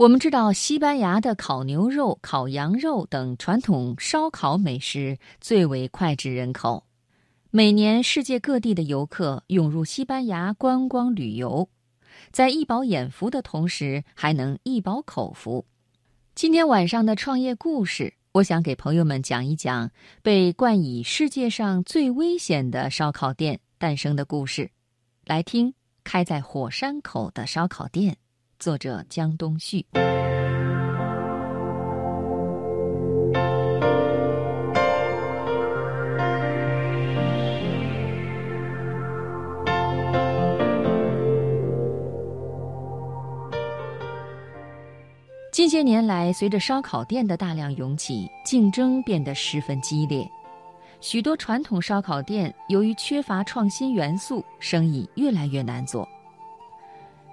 [0.00, 6.86] 我们知道，西班牙的烤牛肉、烤羊肉等传统烧烤美食最为脍炙人口。
[7.50, 11.68] 每年，世界各地的游客涌入西班牙观光旅游，
[12.32, 15.66] 在一饱眼福的同时，还能一饱口福。
[16.34, 19.90] 今天晚上的创业故事，我想给朋友们讲一讲
[20.22, 24.70] 被冠以“世界上最危险的烧烤店”诞生的故事。
[25.26, 28.16] 来听开在火山口的烧烤店。
[28.60, 29.86] 作者江东旭。
[45.50, 50.30] 近些年来，随着烧烤店的大量涌起，竞争变得十分激烈。
[51.00, 56.06] 许多传统烧烤店由于缺乏创新元素，生意越来越难做。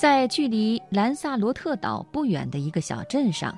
[0.00, 3.54] 在距离兰萨罗特岛不远的一个小镇上，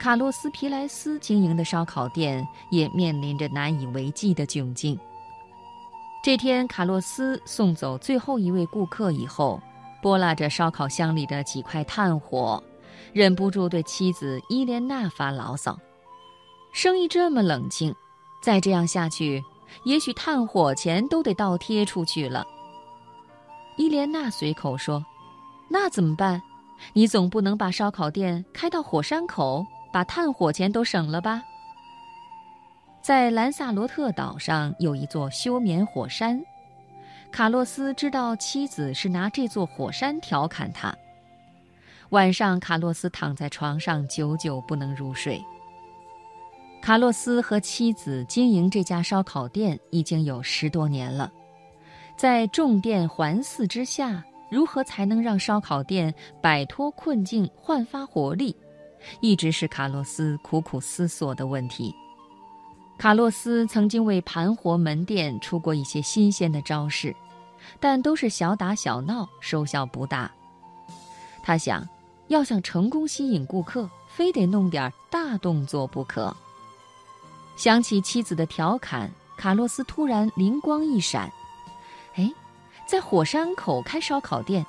[0.00, 4.98] 卡洛斯·皮莱斯经营的烧烤店也面临着难以为继的窘境。
[6.24, 9.62] 这天，卡洛斯送走最后一位顾客以后，
[10.02, 12.60] 拨拉着烧烤箱里的几块炭火，
[13.12, 15.78] 忍不住对妻子伊莲娜发牢骚
[16.74, 17.94] ：“生意这么冷清，
[18.42, 19.40] 再这样下去，
[19.84, 22.44] 也许炭火钱都得倒贴出去了。”
[23.78, 25.00] 伊莲娜随口说。
[25.72, 26.42] 那怎么办？
[26.94, 31.42] 你总不能把烧烤店开到火山口，把炭火钱都省了吧？
[33.02, 36.42] 在兰萨罗特岛上有一座休眠火山，
[37.30, 40.94] 卡洛斯知道妻子是拿这座火山调侃他。
[42.10, 45.40] 晚上，卡洛斯躺在床上，久久不能入睡。
[46.82, 51.30] 卡洛斯和妻子经营这家烧烤店已经有十多年了，
[52.16, 54.24] 在众店环伺之下。
[54.50, 56.12] 如何才能让烧烤店
[56.42, 58.54] 摆脱困境、焕发活力，
[59.20, 61.94] 一直是卡洛斯苦苦思索的问题。
[62.98, 67.14] 卡洛斯曾经为盘活门店出过一些新鲜的招式，
[67.78, 70.30] 但都是小打小闹，收效不大。
[71.42, 71.88] 他想，
[72.26, 76.36] 要想成功吸引顾客，非得弄点大动作不可。
[77.56, 81.32] 想起妻子的调侃，卡洛斯突然灵光一闪
[82.16, 82.30] ：“哎。”
[82.90, 84.66] 在火山口开烧烤店，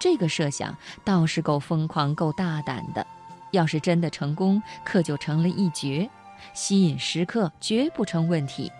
[0.00, 3.06] 这个设想倒是够疯狂、够大胆的。
[3.52, 6.10] 要是真的成功，可就成了一绝，
[6.54, 8.72] 吸引食客绝不成问题。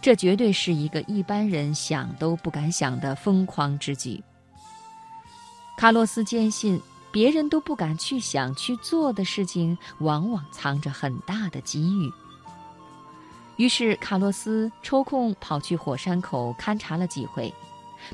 [0.00, 4.22] 这绝对是一个一般人想都不敢想的疯狂之举。
[5.76, 12.12] 卡洛斯坚信，别人都不敢去想、去做的事情，往往藏着很大的机遇。
[13.56, 17.52] 于是，卡洛斯抽空跑去火山口勘察了几回，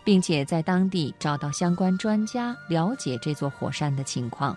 [0.04, 4.56] 并且在当地找到相关专家了解这座火山的情况。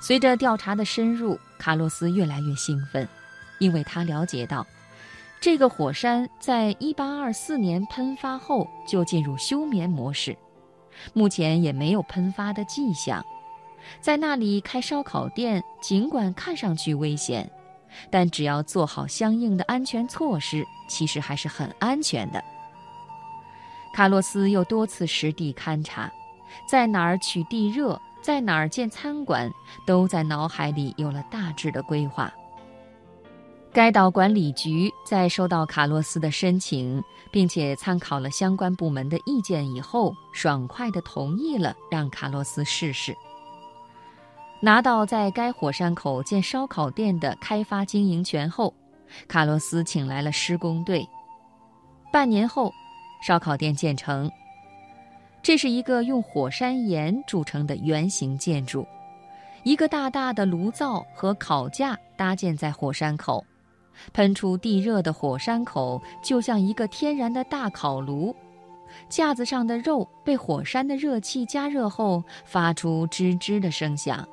[0.00, 3.06] 随着调查的深入，卡洛斯越来越兴奋，
[3.58, 4.64] 因为他了解到，
[5.40, 10.36] 这个火山在1824年喷发后就进入休眠模式，
[11.12, 13.24] 目前也没有喷发的迹象。
[14.00, 17.50] 在那里开烧烤店，尽管看上去危险。
[18.10, 22.42] 但只要做好相应的安全措施，其实还是很安全的。
[23.92, 26.10] 卡洛斯又多次实地勘察，
[26.68, 29.50] 在哪儿取地热，在哪儿建餐馆，
[29.86, 32.32] 都在脑海里有了大致的规划。
[33.72, 43.16] 该岛管理局在收到卡洛斯的申请，并且参考了相关部门的意见以后，爽快地同意了让卡洛斯试试。
[44.62, 48.74] 拿到在该火山口建烧烤店的开发经营权后，
[49.26, 51.08] 卡洛斯请来了施工队。
[52.12, 52.70] 半年后，
[53.22, 54.30] 烧烤店建成。
[55.42, 58.86] 这是一个用火山岩铸成的圆形建筑，
[59.62, 63.42] 一个大大的炉灶和烤架搭建在火山口，
[64.12, 68.36] 喷出地热的火山口就像一个天然的大烤炉，
[69.08, 74.28] 架子上的肉被火山的热气加热后，发出吱吱的声响。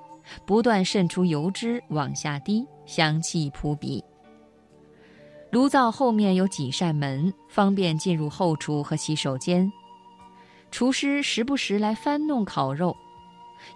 [0.46, 4.04] 不断渗出油脂往下滴，香气扑鼻。
[5.50, 9.72] 炉灶后面有几扇门，方便进入后厨和洗手间。
[10.72, 12.96] 厨师时不时来翻弄烤肉，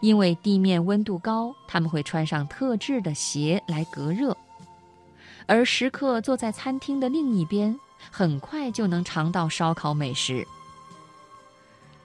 [0.01, 4.35] 因为地面温度高，他们会穿上特制的鞋来隔热。
[5.47, 7.73] 而食客坐在餐厅的另一边，
[8.11, 10.45] 很快就能尝到烧烤美食。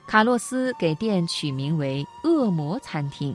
[0.06, 3.34] 卡洛斯给店取名为“恶魔餐厅”。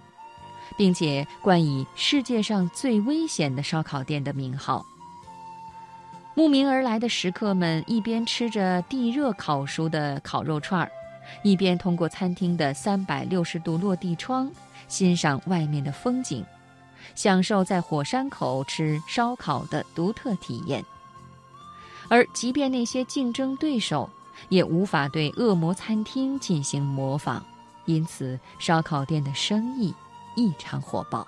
[0.77, 4.85] 并且冠以世界上最危险的烧烤店的名号。
[6.33, 10.89] 慕名而来的食客们一边吃着地热烤熟的烤肉串儿，
[11.43, 14.49] 一边通过餐厅的三百六十度落地窗
[14.87, 16.45] 欣赏外面的风景，
[17.15, 20.83] 享受在火山口吃烧烤的独特体验。
[22.07, 24.09] 而即便那些竞争对手，
[24.49, 27.43] 也无法对恶魔餐厅进行模仿，
[27.85, 29.93] 因此烧烤店的生意
[30.35, 31.27] 异常火爆。